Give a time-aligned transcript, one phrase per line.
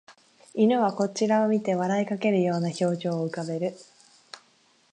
[0.55, 3.75] 犬はこちらを見て笑いかけるような表情を浮かべる